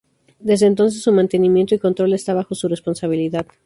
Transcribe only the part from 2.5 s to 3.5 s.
su responsabilidad.